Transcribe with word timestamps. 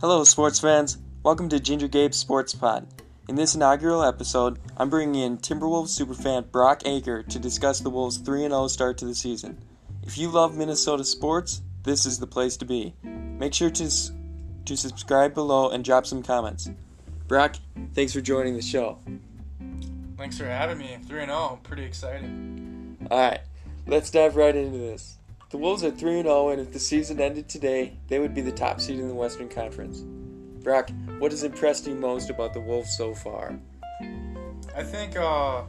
Hello, 0.00 0.24
sports 0.24 0.58
fans. 0.58 0.96
Welcome 1.22 1.50
to 1.50 1.60
Ginger 1.60 1.86
Gabe 1.86 2.14
Sports 2.14 2.54
Pod. 2.54 2.86
In 3.28 3.34
this 3.34 3.54
inaugural 3.54 4.02
episode, 4.02 4.58
I'm 4.78 4.88
bringing 4.88 5.20
in 5.20 5.36
Timberwolves 5.36 5.90
superfan 5.90 6.50
Brock 6.50 6.84
Aker 6.84 7.28
to 7.28 7.38
discuss 7.38 7.80
the 7.80 7.90
Wolves' 7.90 8.16
3 8.16 8.48
0 8.48 8.66
start 8.68 8.96
to 8.96 9.04
the 9.04 9.14
season. 9.14 9.58
If 10.02 10.16
you 10.16 10.30
love 10.30 10.56
Minnesota 10.56 11.04
sports, 11.04 11.60
this 11.82 12.06
is 12.06 12.18
the 12.18 12.26
place 12.26 12.56
to 12.56 12.64
be. 12.64 12.94
Make 13.02 13.52
sure 13.52 13.68
to, 13.68 13.90
to 14.64 14.74
subscribe 14.74 15.34
below 15.34 15.68
and 15.68 15.84
drop 15.84 16.06
some 16.06 16.22
comments. 16.22 16.70
Brock, 17.28 17.56
thanks 17.92 18.14
for 18.14 18.22
joining 18.22 18.56
the 18.56 18.62
show. 18.62 18.96
Thanks 20.16 20.38
for 20.38 20.46
having 20.46 20.78
me. 20.78 20.96
3 21.06 21.26
0, 21.26 21.60
pretty 21.62 21.84
excited. 21.84 22.96
Alright, 23.10 23.40
let's 23.86 24.10
dive 24.10 24.34
right 24.34 24.56
into 24.56 24.78
this. 24.78 25.18
The 25.50 25.58
Wolves 25.58 25.82
are 25.82 25.90
3 25.90 26.22
0, 26.22 26.50
and 26.50 26.60
if 26.60 26.72
the 26.72 26.78
season 26.78 27.20
ended 27.20 27.48
today, 27.48 27.98
they 28.06 28.20
would 28.20 28.34
be 28.34 28.40
the 28.40 28.52
top 28.52 28.80
seed 28.80 29.00
in 29.00 29.08
the 29.08 29.14
Western 29.14 29.48
Conference. 29.48 30.02
Brock, 30.62 30.90
what 31.18 31.32
has 31.32 31.42
impressed 31.42 31.88
you 31.88 31.96
most 31.96 32.30
about 32.30 32.54
the 32.54 32.60
Wolves 32.60 32.96
so 32.96 33.12
far? 33.12 33.58
I 34.76 34.84
think 34.84 35.16
uh, 35.16 35.62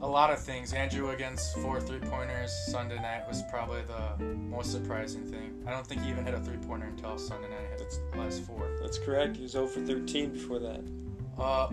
a 0.00 0.06
lot 0.06 0.30
of 0.30 0.38
things. 0.38 0.72
Andrew 0.74 1.08
Wiggins 1.08 1.52
four 1.54 1.80
three 1.80 1.98
pointers 1.98 2.52
Sunday 2.68 3.02
night 3.02 3.26
was 3.26 3.42
probably 3.50 3.82
the 3.82 4.24
most 4.24 4.70
surprising 4.70 5.24
thing. 5.24 5.60
I 5.66 5.72
don't 5.72 5.84
think 5.84 6.02
he 6.02 6.10
even 6.10 6.24
hit 6.24 6.34
a 6.34 6.40
three 6.40 6.58
pointer 6.58 6.86
until 6.86 7.18
Sunday 7.18 7.50
night. 7.50 7.64
He 7.72 7.82
hit 7.82 7.92
his 7.92 8.00
last 8.14 8.44
four. 8.44 8.70
That's 8.80 8.98
correct. 8.98 9.38
He 9.38 9.42
was 9.42 9.52
0 9.52 9.66
for 9.66 9.80
13 9.80 10.30
before 10.30 10.60
that. 10.60 10.84
Uh, 11.38 11.68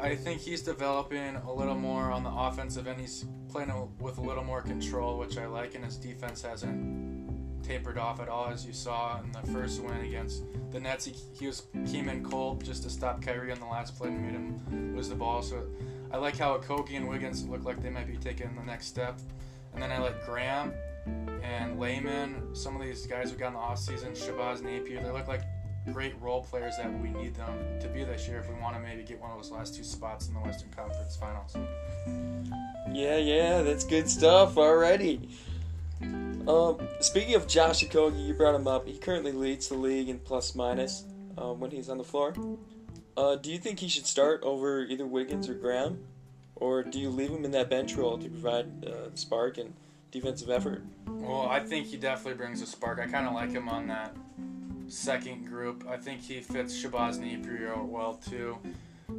I 0.00 0.14
think 0.14 0.40
he's 0.40 0.62
developing 0.62 1.36
a 1.36 1.52
little 1.52 1.74
more 1.74 2.12
on 2.12 2.22
the 2.22 2.30
offensive 2.30 2.86
end. 2.86 3.00
He's 3.00 3.24
playing 3.48 3.72
with 3.98 4.18
a 4.18 4.20
little 4.20 4.44
more 4.44 4.62
control, 4.62 5.18
which 5.18 5.36
I 5.36 5.46
like, 5.46 5.74
and 5.74 5.84
his 5.84 5.96
defense 5.96 6.42
hasn't 6.42 7.64
tapered 7.64 7.98
off 7.98 8.20
at 8.20 8.28
all, 8.28 8.48
as 8.48 8.64
you 8.64 8.72
saw 8.72 9.20
in 9.20 9.32
the 9.32 9.40
first 9.52 9.82
win 9.82 9.96
against 10.02 10.44
the 10.70 10.78
Nets. 10.78 11.06
He, 11.06 11.14
he 11.38 11.46
was 11.46 11.66
came 11.90 12.08
in 12.08 12.22
cold 12.22 12.64
just 12.64 12.82
to 12.84 12.90
stop 12.90 13.20
Kyrie 13.20 13.50
on 13.50 13.58
the 13.58 13.66
last 13.66 13.96
play 13.96 14.08
and 14.08 14.22
made 14.22 14.32
him 14.32 14.94
lose 14.94 15.08
the 15.08 15.14
ball. 15.14 15.42
So 15.42 15.66
I 16.12 16.18
like 16.18 16.36
how 16.36 16.56
Okogie 16.58 16.96
and 16.96 17.08
Wiggins 17.08 17.44
look 17.46 17.64
like 17.64 17.82
they 17.82 17.90
might 17.90 18.06
be 18.06 18.16
taking 18.16 18.54
the 18.54 18.62
next 18.62 18.86
step. 18.86 19.18
And 19.72 19.82
then 19.82 19.90
I 19.90 19.98
like 19.98 20.24
Graham 20.24 20.72
and 21.42 21.80
Layman. 21.80 22.54
Some 22.54 22.76
of 22.76 22.82
these 22.82 23.06
guys 23.06 23.32
we 23.32 23.38
got 23.38 23.48
in 23.48 23.54
the 23.54 23.58
offseason, 23.58 24.12
Shabazz 24.12 24.62
Napier, 24.62 25.02
they 25.02 25.10
look 25.10 25.26
like 25.26 25.42
great 25.92 26.14
role 26.20 26.42
players 26.42 26.76
that 26.78 26.92
we 27.00 27.10
need 27.10 27.34
them 27.34 27.58
to 27.80 27.88
be 27.88 28.04
this 28.04 28.26
year 28.26 28.38
if 28.38 28.48
we 28.48 28.54
want 28.60 28.74
to 28.74 28.80
maybe 28.80 29.02
get 29.02 29.20
one 29.20 29.30
of 29.30 29.36
those 29.36 29.50
last 29.50 29.74
two 29.74 29.84
spots 29.84 30.28
in 30.28 30.34
the 30.34 30.40
Western 30.40 30.70
Conference 30.70 31.16
Finals. 31.16 31.56
Yeah, 32.90 33.16
yeah, 33.16 33.62
that's 33.62 33.84
good 33.84 34.08
stuff 34.08 34.56
already. 34.56 35.28
Um, 36.46 36.78
speaking 37.00 37.34
of 37.34 37.46
Josh 37.46 37.84
Okogie, 37.84 38.26
you 38.26 38.34
brought 38.34 38.54
him 38.54 38.66
up. 38.66 38.86
He 38.86 38.98
currently 38.98 39.32
leads 39.32 39.68
the 39.68 39.76
league 39.76 40.08
in 40.08 40.18
plus 40.18 40.54
minus 40.54 41.04
um, 41.38 41.60
when 41.60 41.70
he's 41.70 41.88
on 41.88 41.98
the 41.98 42.04
floor. 42.04 42.34
Uh, 43.16 43.36
do 43.36 43.50
you 43.50 43.58
think 43.58 43.78
he 43.78 43.88
should 43.88 44.06
start 44.06 44.42
over 44.42 44.82
either 44.84 45.06
Wiggins 45.06 45.48
or 45.48 45.54
Graham, 45.54 45.98
or 46.56 46.82
do 46.82 46.98
you 46.98 47.10
leave 47.10 47.30
him 47.30 47.44
in 47.44 47.50
that 47.52 47.70
bench 47.70 47.94
role 47.94 48.18
to 48.18 48.28
provide 48.28 48.84
uh, 48.84 49.14
spark 49.14 49.58
and 49.58 49.72
defensive 50.10 50.50
effort? 50.50 50.82
Well, 51.06 51.48
I 51.48 51.60
think 51.60 51.86
he 51.86 51.96
definitely 51.96 52.34
brings 52.34 52.60
a 52.60 52.66
spark. 52.66 52.98
I 52.98 53.06
kind 53.06 53.26
of 53.26 53.34
like 53.34 53.50
him 53.50 53.68
on 53.68 53.86
that 53.88 54.14
second 54.88 55.46
group. 55.46 55.86
I 55.88 55.96
think 55.96 56.20
he 56.20 56.40
fits 56.40 56.76
Shabazz 56.76 57.18
Napier 57.18 57.82
well 57.82 58.14
too. 58.14 58.58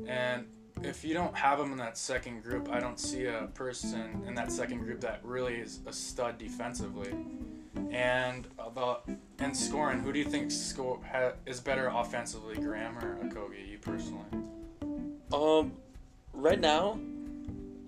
And 0.07 0.45
if 0.83 1.03
you 1.03 1.13
don't 1.13 1.35
have 1.35 1.59
him 1.59 1.71
in 1.71 1.77
that 1.77 1.97
second 1.97 2.43
group, 2.43 2.69
I 2.69 2.79
don't 2.79 2.99
see 2.99 3.25
a 3.25 3.49
person 3.53 4.23
in 4.27 4.35
that 4.35 4.51
second 4.51 4.79
group 4.79 5.01
that 5.01 5.19
really 5.23 5.55
is 5.55 5.79
a 5.85 5.93
stud 5.93 6.37
defensively. 6.37 7.13
And 7.91 8.47
the 8.73 8.97
and 9.39 9.55
scoring, 9.55 9.99
who 9.99 10.13
do 10.13 10.19
you 10.19 10.25
think 10.25 10.51
score 10.51 10.99
ha, 11.11 11.31
is 11.45 11.59
better 11.59 11.87
offensively, 11.87 12.55
Graham 12.55 12.97
or 12.97 13.17
Okogie? 13.23 13.69
You 13.69 13.77
personally? 13.79 14.25
Um, 15.33 15.73
right 16.33 16.59
now, 16.59 16.99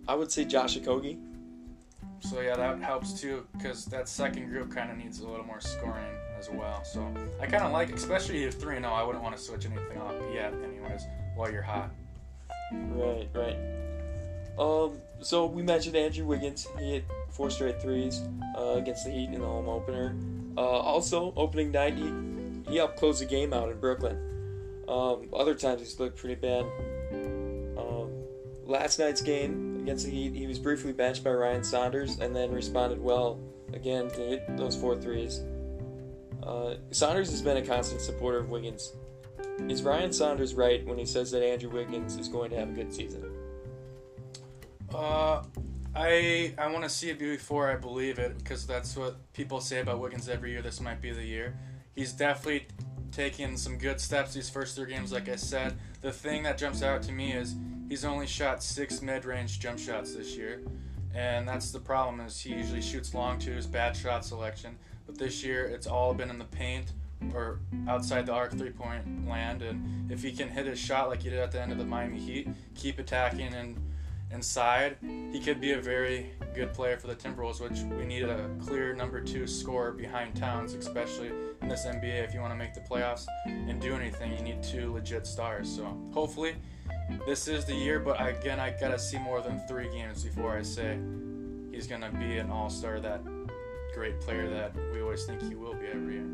I 0.08 0.16
would 0.16 0.32
say 0.32 0.46
Josh 0.46 0.78
Okogie. 0.78 1.20
So 2.20 2.42
yeah, 2.42 2.56
that 2.56 2.82
helps 2.82 3.20
too, 3.20 3.46
because 3.54 3.86
that 3.86 4.10
second 4.10 4.50
group 4.50 4.74
kind 4.74 4.92
of 4.92 4.98
needs 4.98 5.20
a 5.20 5.28
little 5.28 5.46
more 5.46 5.62
scoring 5.62 6.16
as 6.38 6.50
well. 6.50 6.84
So 6.84 7.14
I 7.40 7.46
kind 7.46 7.64
of 7.64 7.72
like, 7.72 7.92
especially 7.94 8.44
if 8.44 8.56
three 8.56 8.76
and 8.76 8.86
zero, 8.86 8.94
I 8.94 9.04
wouldn't 9.04 9.24
want 9.24 9.36
to 9.36 9.42
switch 9.42 9.66
anything 9.66 9.98
up 9.98 10.16
yet, 10.34 10.54
anyways, 10.64 11.04
while 11.36 11.52
you're 11.52 11.62
hot. 11.62 11.92
Right, 12.72 13.30
right. 13.34 13.58
Um, 14.58 14.98
so 15.20 15.46
we 15.46 15.62
mentioned 15.62 15.96
Andrew 15.96 16.26
Wiggins. 16.26 16.68
He 16.80 16.94
hit 16.94 17.06
four 17.30 17.50
straight 17.50 17.82
threes 17.82 18.22
uh, 18.58 18.74
against 18.76 19.06
the 19.06 19.12
Heat 19.12 19.30
in 19.30 19.42
the 19.42 19.48
home 19.48 19.70
opener. 19.70 20.16
Uh, 20.58 20.62
also, 20.62 21.34
opening 21.36 21.72
night, 21.72 21.96
he, 21.96 22.12
he 22.68 22.78
helped 22.78 22.98
close 22.98 23.20
the 23.20 23.26
game 23.26 23.54
out 23.54 23.70
in 23.70 23.80
Brooklyn. 23.80 24.18
Um, 24.88 25.30
other 25.34 25.54
times 25.54 25.82
he's 25.82 26.00
looked 26.00 26.18
pretty 26.18 26.36
bad. 26.36 26.66
Um, 27.78 28.10
last 28.66 29.00
night's 29.00 29.22
game 29.22 29.80
against 29.82 30.06
the 30.06 30.12
Heat, 30.12 30.34
he 30.34 30.48
was 30.48 30.58
briefly 30.58 30.94
benched 30.94 31.24
by 31.24 31.32
Ryan 31.32 31.64
Saunders 31.64 32.20
and 32.20 32.36
then 32.36 32.52
responded 32.52 33.00
well 33.00 33.40
again 33.74 34.10
to 34.10 34.22
hit 34.22 34.58
those 34.58 34.76
four 34.76 34.96
threes. 34.96 35.42
Uh, 36.48 36.76
Saunders 36.92 37.30
has 37.30 37.42
been 37.42 37.58
a 37.58 37.62
constant 37.62 38.00
supporter 38.00 38.38
of 38.38 38.50
Wiggins. 38.50 38.94
Is 39.68 39.84
Ryan 39.84 40.14
Saunders 40.14 40.54
right 40.54 40.86
when 40.86 40.98
he 40.98 41.06
says 41.06 41.30
that 41.32 41.44
Andrew 41.44 41.70
Wiggins 41.70 42.16
is 42.16 42.30
going 42.30 42.50
to 42.52 42.56
have 42.56 42.70
a 42.70 42.72
good 42.72 42.94
season? 42.94 43.30
Uh, 44.94 45.44
I 45.94 46.54
I 46.58 46.68
want 46.72 46.84
to 46.84 46.90
see 46.90 47.10
it 47.10 47.20
before 47.20 47.70
I 47.70 47.76
believe 47.76 48.18
it 48.18 48.38
because 48.38 48.66
that's 48.66 48.96
what 48.96 49.18
people 49.34 49.60
say 49.60 49.82
about 49.82 50.00
Wiggins 50.00 50.30
every 50.30 50.52
year. 50.52 50.62
This 50.62 50.80
might 50.80 51.02
be 51.02 51.12
the 51.12 51.26
year. 51.26 51.58
He's 51.96 52.14
definitely 52.14 52.68
taking 53.12 53.58
some 53.58 53.78
good 53.78 54.00
steps 54.00 54.34
these 54.34 54.50
first 54.50 54.76
three 54.76 54.90
games. 54.90 55.12
Like 55.12 55.28
I 55.28 55.36
said, 55.36 55.78
the 56.02 56.12
thing 56.12 56.44
that 56.44 56.58
jumps 56.58 56.82
out 56.82 57.02
to 57.04 57.12
me 57.12 57.34
is 57.34 57.56
he's 57.90 58.06
only 58.06 58.28
shot 58.28 58.64
six 58.64 59.02
mid-range 59.02 59.60
jump 59.60 59.80
shots 59.80 60.16
this 60.16 60.38
year, 60.38 60.62
and 61.14 61.46
that's 61.46 61.72
the 61.72 61.80
problem. 61.80 62.22
Is 62.22 62.40
he 62.40 62.54
usually 62.54 62.82
shoots 62.82 63.14
long 63.14 63.38
twos, 63.38 63.66
bad 63.68 63.98
shot 63.98 64.24
selection. 64.24 64.78
But 65.08 65.18
this 65.18 65.44
year, 65.44 65.66
it's 65.66 65.88
all 65.88 66.14
been 66.14 66.30
in 66.30 66.38
the 66.38 66.46
paint 66.46 66.92
or 67.34 67.60
outside 67.88 68.26
the 68.26 68.34
arc 68.34 68.52
three 68.52 68.70
point 68.70 69.28
land. 69.28 69.62
And 69.64 70.12
if 70.12 70.22
he 70.22 70.32
can 70.32 70.50
hit 70.50 70.68
his 70.68 70.78
shot 70.78 71.10
like 71.10 71.24
he 71.24 71.30
did 71.30 71.40
at 71.40 71.52
the 71.52 71.62
end 71.62 71.72
of 71.72 71.78
the 71.78 71.86
Miami 71.86 72.20
Heat, 72.20 72.48
keep 72.76 73.00
attacking 73.00 73.54
and 73.54 73.78
inside, 74.32 74.98
he 75.32 75.40
could 75.40 75.62
be 75.62 75.72
a 75.72 75.82
very 75.82 76.32
good 76.54 76.74
player 76.74 76.98
for 76.98 77.08
the 77.08 77.16
Timberwolves, 77.16 77.62
which 77.62 77.80
we 77.98 78.06
need 78.06 78.24
a 78.24 78.50
clear 78.66 78.94
number 78.94 79.22
two 79.22 79.48
scorer 79.48 79.92
behind 79.92 80.36
Towns, 80.36 80.74
especially 80.74 81.32
in 81.62 81.70
this 81.70 81.86
NBA. 81.86 82.24
If 82.24 82.34
you 82.34 82.42
want 82.42 82.52
to 82.52 82.58
make 82.58 82.74
the 82.74 82.82
playoffs 82.82 83.26
and 83.46 83.82
do 83.82 83.96
anything, 83.96 84.36
you 84.36 84.44
need 84.44 84.62
two 84.62 84.94
legit 84.94 85.26
stars. 85.26 85.74
So 85.74 85.86
hopefully, 86.14 86.56
this 87.26 87.48
is 87.48 87.66
the 87.66 87.76
year. 87.76 88.00
But 88.00 88.18
again, 88.26 88.60
I 88.60 88.76
gotta 88.80 89.00
see 89.00 89.18
more 89.18 89.42
than 89.42 89.60
three 89.68 89.90
games 89.90 90.24
before 90.24 90.58
I 90.58 90.62
say 90.62 91.00
he's 91.72 91.88
gonna 91.88 92.12
be 92.12 92.38
an 92.38 92.52
all 92.52 92.70
star 92.70 93.00
that 93.00 93.22
great 93.98 94.22
player 94.22 94.48
that 94.48 94.76
we 94.94 95.02
always 95.02 95.26
think 95.26 95.42
he 95.42 95.56
will 95.56 95.74
be 95.74 95.88
every 95.88 96.14
year. 96.14 96.28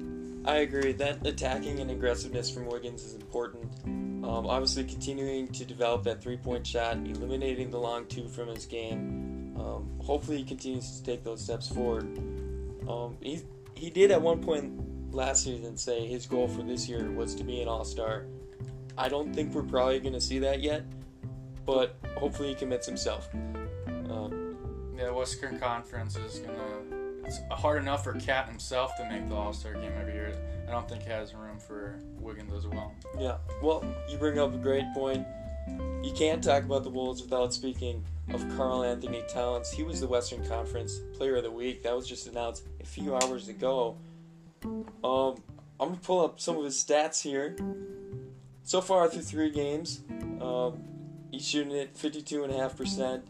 I 0.43 0.57
agree 0.57 0.91
that 0.93 1.25
attacking 1.25 1.79
and 1.79 1.89
aggressiveness 1.89 2.49
from 2.49 2.65
Wiggins 2.65 3.05
is 3.05 3.13
important. 3.15 3.71
Um, 3.85 4.47
obviously, 4.47 4.83
continuing 4.83 5.47
to 5.47 5.63
develop 5.63 6.03
that 6.03 6.21
three 6.21 6.35
point 6.35 6.67
shot, 6.67 6.97
eliminating 6.97 7.71
the 7.71 7.79
long 7.79 8.05
two 8.07 8.27
from 8.27 8.49
his 8.49 8.65
game. 8.65 9.55
Um, 9.57 9.89
hopefully, 10.03 10.39
he 10.39 10.43
continues 10.43 10.99
to 10.99 11.03
take 11.05 11.23
those 11.23 11.41
steps 11.41 11.69
forward. 11.69 12.03
Um, 12.89 13.15
he, 13.21 13.41
he 13.75 13.89
did 13.89 14.11
at 14.11 14.21
one 14.21 14.43
point 14.43 15.13
last 15.13 15.45
season 15.45 15.77
say 15.77 16.05
his 16.05 16.25
goal 16.25 16.49
for 16.49 16.63
this 16.63 16.89
year 16.89 17.09
was 17.11 17.33
to 17.35 17.45
be 17.45 17.61
an 17.61 17.69
all 17.69 17.85
star. 17.85 18.25
I 18.97 19.07
don't 19.07 19.33
think 19.33 19.53
we're 19.53 19.63
probably 19.63 20.01
going 20.01 20.13
to 20.13 20.21
see 20.21 20.39
that 20.39 20.61
yet, 20.61 20.83
but 21.65 21.95
hopefully, 22.17 22.49
he 22.49 22.55
commits 22.55 22.85
himself. 22.85 23.29
Um, 24.09 24.57
yeah, 24.97 25.09
Western 25.11 25.57
Conference 25.59 26.17
is 26.17 26.39
going 26.39 26.57
to 26.57 26.92
it's 27.25 27.39
hard 27.51 27.81
enough 27.81 28.03
for 28.03 28.13
Cat 28.13 28.47
himself 28.47 28.95
to 28.97 29.05
make 29.09 29.27
the 29.29 29.35
All 29.35 29.53
Star 29.53 29.73
game 29.73 29.91
every 29.99 30.13
year. 30.13 30.35
I 30.67 30.71
don't 30.71 30.87
think 30.87 31.03
he 31.03 31.09
has 31.09 31.33
room 31.33 31.59
for 31.59 31.99
Wiggins 32.19 32.53
as 32.53 32.67
well. 32.67 32.93
Yeah. 33.19 33.37
Well, 33.61 33.83
you 34.09 34.17
bring 34.17 34.39
up 34.39 34.53
a 34.53 34.57
great 34.57 34.85
point. 34.93 35.25
You 36.03 36.11
can't 36.15 36.43
talk 36.43 36.63
about 36.63 36.83
the 36.83 36.89
Wolves 36.89 37.21
without 37.21 37.53
speaking 37.53 38.03
of 38.33 38.41
Karl-Anthony 38.57 39.23
Towns. 39.29 39.71
He 39.71 39.83
was 39.83 39.99
the 39.99 40.07
Western 40.07 40.45
Conference 40.47 40.99
Player 41.17 41.37
of 41.37 41.43
the 41.43 41.51
Week. 41.51 41.83
That 41.83 41.95
was 41.95 42.07
just 42.07 42.27
announced 42.27 42.63
a 42.81 42.85
few 42.85 43.15
hours 43.15 43.47
ago. 43.47 43.97
Um, 44.65 45.35
I'm 45.79 45.89
gonna 45.89 45.99
pull 46.01 46.23
up 46.23 46.39
some 46.39 46.57
of 46.57 46.63
his 46.63 46.75
stats 46.83 47.21
here. 47.21 47.55
So 48.63 48.79
far 48.79 49.09
through 49.09 49.23
three 49.23 49.49
games, 49.49 50.01
um, 50.41 50.81
he's 51.31 51.45
shooting 51.47 51.77
at 51.77 51.95
52.5%, 51.95 53.23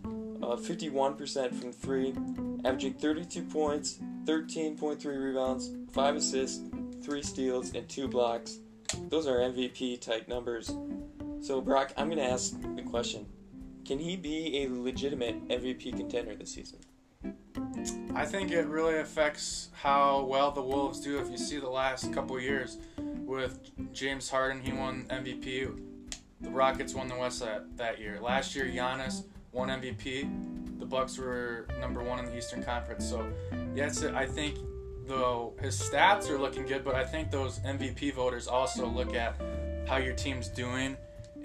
uh, 0.44 0.56
51% 0.58 1.56
from 1.56 1.72
three, 1.72 2.14
averaging 2.64 2.94
32 2.94 3.44
points, 3.44 4.00
13.3 4.26 5.06
rebounds, 5.06 5.72
5 5.92 6.16
assists, 6.16 6.62
3 7.04 7.22
steals, 7.22 7.74
and 7.74 7.88
2 7.90 8.08
blocks. 8.08 8.60
Those 9.10 9.28
are 9.28 9.38
MVP 9.38 10.02
type 10.02 10.28
numbers. 10.28 10.76
So, 11.42 11.60
Brock, 11.60 11.94
I'm 11.98 12.08
going 12.08 12.20
to 12.20 12.26
ask 12.26 12.56
the 12.76 12.84
question 12.84 13.26
Can 13.86 14.00
he 14.00 14.16
be 14.16 14.64
a 14.64 14.70
legitimate 14.70 15.48
MVP 15.50 15.98
contender 15.98 16.36
this 16.36 16.54
season? 16.54 16.80
I 18.16 18.26
think 18.26 18.52
it 18.52 18.68
really 18.68 19.00
affects 19.00 19.70
how 19.74 20.24
well 20.26 20.52
the 20.52 20.62
Wolves 20.62 21.00
do. 21.00 21.20
If 21.20 21.30
you 21.30 21.38
see 21.38 21.60
the 21.60 21.70
last 21.70 22.14
couple 22.14 22.40
years 22.40 22.78
with 22.98 23.60
James 23.92 24.30
Harden, 24.30 24.62
he 24.62 24.72
won 24.72 25.06
MVP. 25.10 25.80
The 26.42 26.50
Rockets 26.50 26.94
won 26.94 27.08
the 27.08 27.16
West 27.16 27.40
that, 27.40 27.76
that 27.78 28.00
year. 28.00 28.20
Last 28.22 28.56
year, 28.56 28.66
Giannis 28.66 29.24
won 29.52 29.70
MVP. 29.70 30.53
Bucks 30.94 31.18
were 31.18 31.66
number 31.82 32.04
one 32.04 32.20
in 32.20 32.26
the 32.26 32.38
Eastern 32.38 32.64
Conference. 32.64 33.10
So, 33.10 33.26
yes, 33.74 34.04
I 34.04 34.28
think 34.28 34.60
though 35.08 35.54
his 35.60 35.82
stats 35.82 36.30
are 36.30 36.38
looking 36.38 36.68
good, 36.68 36.86
but 36.86 36.94
I 36.94 37.04
think 37.04 37.32
those 37.32 37.58
MVP 37.60 38.14
voters 38.14 38.48
also 38.48 38.86
look 38.86 39.16
at 39.16 39.36
how 39.88 39.98
your 39.98 40.14
team's 40.14 40.50
doing 40.50 40.96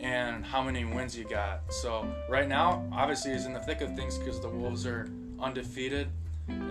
and 0.00 0.44
how 0.44 0.62
many 0.62 0.84
wins 0.84 1.16
you 1.16 1.24
got. 1.24 1.62
So 1.72 2.06
right 2.28 2.46
now, 2.46 2.86
obviously, 2.92 3.32
he's 3.32 3.46
in 3.46 3.54
the 3.54 3.60
thick 3.60 3.80
of 3.80 3.96
things 3.96 4.18
because 4.18 4.38
the 4.38 4.50
Wolves 4.50 4.86
are 4.86 5.08
undefeated, 5.40 6.08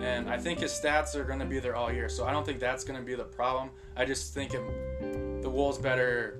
and 0.00 0.30
I 0.30 0.38
think 0.38 0.60
his 0.60 0.70
stats 0.70 1.16
are 1.16 1.24
going 1.24 1.40
to 1.40 1.46
be 1.46 1.58
there 1.58 1.74
all 1.74 1.92
year. 1.92 2.08
So 2.08 2.26
I 2.26 2.30
don't 2.30 2.46
think 2.46 2.60
that's 2.60 2.84
going 2.84 2.98
to 2.98 3.04
be 3.04 3.16
the 3.16 3.24
problem. 3.24 3.70
I 3.96 4.04
just 4.04 4.34
think 4.34 4.54
it, 4.54 5.42
the 5.42 5.50
Wolves 5.50 5.78
better 5.78 6.38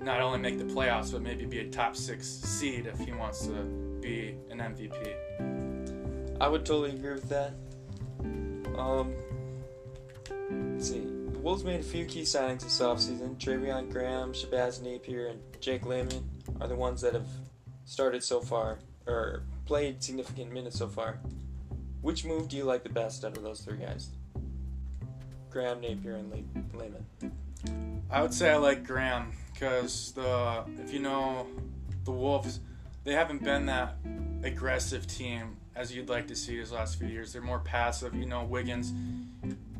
not 0.00 0.20
only 0.20 0.38
make 0.38 0.58
the 0.58 0.64
playoffs, 0.64 1.12
but 1.12 1.22
maybe 1.22 1.44
be 1.44 1.60
a 1.60 1.68
top 1.68 1.94
six 1.94 2.26
seed 2.26 2.86
if 2.86 2.98
he 2.98 3.12
wants 3.12 3.46
to 3.46 3.52
be 4.00 4.36
an 4.50 4.58
MVP. 4.58 6.38
I 6.40 6.48
would 6.48 6.64
totally 6.64 6.90
agree 6.90 7.12
with 7.12 7.28
that. 7.28 7.52
Um, 8.78 9.14
see. 10.78 11.00
The 11.00 11.38
Wolves 11.38 11.64
made 11.64 11.80
a 11.80 11.82
few 11.84 12.06
key 12.06 12.22
signings 12.22 12.62
this 12.62 12.80
offseason. 12.80 13.36
Treveon 13.38 13.90
Graham, 13.90 14.32
Shabazz 14.32 14.82
Napier, 14.82 15.28
and 15.28 15.40
Jake 15.60 15.86
Layman 15.86 16.28
are 16.60 16.68
the 16.68 16.76
ones 16.76 17.00
that 17.02 17.14
have 17.14 17.28
started 17.84 18.24
so 18.24 18.40
far, 18.40 18.78
or 19.06 19.42
played 19.66 20.02
significant 20.02 20.52
minutes 20.52 20.78
so 20.78 20.88
far. 20.88 21.18
Which 22.00 22.24
move 22.24 22.48
do 22.48 22.56
you 22.56 22.64
like 22.64 22.82
the 22.82 22.90
best 22.90 23.24
out 23.24 23.36
of 23.36 23.42
those 23.42 23.60
three 23.60 23.78
guys? 23.78 24.08
Graham, 25.50 25.80
Napier, 25.80 26.16
and 26.16 26.30
Layman. 26.72 27.04
I 28.10 28.22
would 28.22 28.34
say 28.34 28.50
I 28.50 28.56
like 28.56 28.84
Graham 28.84 29.32
because 29.52 30.12
the 30.12 30.64
if 30.82 30.92
you 30.92 31.00
know 31.00 31.46
the 32.04 32.10
Wolves, 32.10 32.60
they 33.04 33.12
haven't 33.12 33.44
been 33.44 33.66
that 33.66 33.96
aggressive 34.42 35.06
team 35.06 35.56
as 35.76 35.94
you'd 35.94 36.08
like 36.08 36.26
to 36.28 36.36
see 36.36 36.56
these 36.56 36.72
last 36.72 36.98
few 36.98 37.08
years. 37.08 37.32
They're 37.32 37.42
more 37.42 37.60
passive. 37.60 38.14
You 38.14 38.26
know, 38.26 38.44
Wiggins 38.44 38.92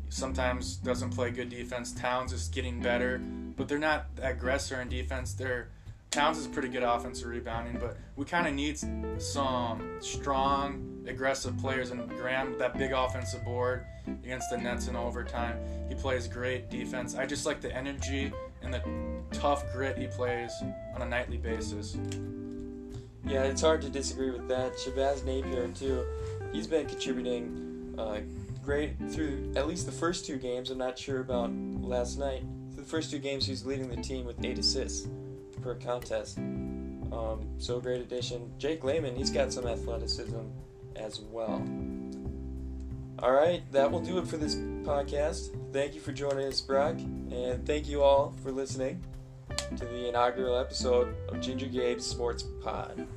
sometimes 0.09 0.75
doesn't 0.77 1.11
play 1.11 1.31
good 1.31 1.49
defense. 1.49 1.91
Towns 1.93 2.33
is 2.33 2.47
getting 2.47 2.81
better, 2.81 3.19
but 3.55 3.67
they're 3.67 3.79
not 3.79 4.07
aggressor 4.21 4.81
in 4.81 4.89
defense. 4.89 5.33
They're 5.33 5.69
Towns 6.11 6.37
is 6.37 6.45
pretty 6.45 6.67
good 6.67 6.83
offensive 6.83 7.29
rebounding, 7.29 7.79
but 7.79 7.95
we 8.17 8.25
kind 8.25 8.45
of 8.45 8.53
need 8.53 8.77
some 9.17 9.97
strong, 10.01 11.05
aggressive 11.07 11.57
players. 11.57 11.91
And 11.91 12.05
Graham, 12.17 12.57
that 12.57 12.77
big 12.77 12.91
offensive 12.91 13.45
board 13.45 13.85
against 14.05 14.49
the 14.49 14.57
Nets 14.57 14.89
in 14.89 14.97
overtime, 14.97 15.57
he 15.87 15.95
plays 15.95 16.27
great 16.27 16.69
defense. 16.69 17.15
I 17.15 17.25
just 17.25 17.45
like 17.45 17.61
the 17.61 17.73
energy 17.73 18.33
and 18.61 18.73
the 18.73 18.81
tough 19.31 19.63
grit 19.71 19.97
he 19.97 20.07
plays 20.07 20.51
on 20.93 21.01
a 21.01 21.05
nightly 21.05 21.37
basis. 21.37 21.95
Yeah, 23.25 23.43
it's 23.43 23.61
hard 23.61 23.81
to 23.83 23.89
disagree 23.89 24.31
with 24.31 24.49
that. 24.49 24.73
Shabazz 24.73 25.23
Napier, 25.23 25.69
too, 25.69 26.05
he's 26.51 26.67
been 26.67 26.87
contributing 26.87 27.95
uh, 27.97 28.19
great 28.65 28.97
through 29.11 29.53
at 29.55 29.65
least 29.65 29.85
the 29.85 29.93
first 29.93 30.25
two 30.25 30.35
games. 30.35 30.71
I'm 30.71 30.77
not 30.77 30.99
sure 30.99 31.21
about 31.21 31.53
last 31.53 32.19
night. 32.19 32.43
Through 32.73 32.83
the 32.83 32.89
first 32.89 33.11
two 33.11 33.19
games, 33.19 33.45
he's 33.45 33.65
leading 33.65 33.87
the 33.87 34.01
team 34.01 34.25
with 34.25 34.43
eight 34.43 34.59
assists 34.59 35.07
per 35.61 35.75
contest. 35.75 36.37
Um, 36.37 37.47
so 37.57 37.79
great 37.79 38.01
addition. 38.01 38.51
Jake 38.57 38.83
Layman, 38.83 39.15
he's 39.15 39.29
got 39.29 39.51
some 39.51 39.67
athleticism 39.67 40.39
as 40.95 41.19
well. 41.19 41.65
All 43.19 43.31
right, 43.31 43.61
that 43.71 43.91
will 43.91 43.99
do 43.99 44.17
it 44.17 44.27
for 44.27 44.37
this 44.37 44.55
podcast. 44.55 45.55
Thank 45.71 45.93
you 45.93 46.01
for 46.01 46.11
joining 46.11 46.47
us, 46.47 46.59
Brock, 46.59 46.95
and 46.97 47.65
thank 47.65 47.87
you 47.87 48.01
all 48.01 48.33
for 48.41 48.51
listening 48.51 49.01
to 49.77 49.85
the 49.85 50.09
inaugural 50.09 50.57
episode 50.57 51.15
of 51.29 51.39
Ginger 51.39 51.67
Gabe's 51.67 52.05
Sports 52.05 52.43
Pod. 52.61 53.07